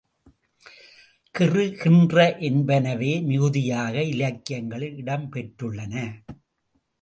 கிறு, 1.35 1.75
கின்று 1.83 2.25
என்பனவே 2.39 3.23
மிகுதியாக 3.23 4.03
இலக்கியங்களில் 4.03 4.97
இடம் 4.97 5.29
பெற்றுள்ளன. 5.31 5.95